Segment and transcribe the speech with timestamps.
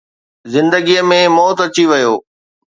[0.53, 2.13] زندگيءَ ۾ موت اچي ويو